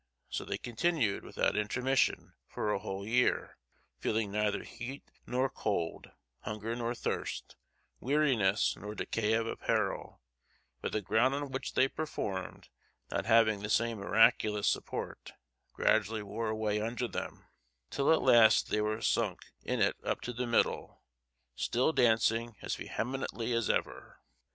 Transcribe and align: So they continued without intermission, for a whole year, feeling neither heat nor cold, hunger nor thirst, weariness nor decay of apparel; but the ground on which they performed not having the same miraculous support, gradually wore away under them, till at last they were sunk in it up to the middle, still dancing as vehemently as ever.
So 0.29 0.45
they 0.45 0.57
continued 0.57 1.23
without 1.23 1.55
intermission, 1.55 2.33
for 2.47 2.71
a 2.73 2.79
whole 2.79 3.05
year, 3.05 3.59
feeling 3.99 4.31
neither 4.31 4.63
heat 4.63 5.03
nor 5.27 5.47
cold, 5.47 6.09
hunger 6.39 6.75
nor 6.75 6.95
thirst, 6.95 7.55
weariness 7.99 8.75
nor 8.75 8.95
decay 8.95 9.33
of 9.33 9.45
apparel; 9.45 10.19
but 10.81 10.91
the 10.91 11.03
ground 11.03 11.35
on 11.35 11.51
which 11.51 11.75
they 11.75 11.87
performed 11.87 12.69
not 13.11 13.27
having 13.27 13.61
the 13.61 13.69
same 13.69 13.99
miraculous 13.99 14.67
support, 14.67 15.33
gradually 15.71 16.23
wore 16.23 16.49
away 16.49 16.81
under 16.81 17.07
them, 17.07 17.45
till 17.91 18.11
at 18.11 18.23
last 18.23 18.71
they 18.71 18.81
were 18.81 19.01
sunk 19.03 19.51
in 19.61 19.79
it 19.81 19.97
up 20.03 20.19
to 20.21 20.33
the 20.33 20.47
middle, 20.47 21.03
still 21.55 21.93
dancing 21.93 22.55
as 22.63 22.73
vehemently 22.73 23.53
as 23.53 23.69
ever. 23.69 24.19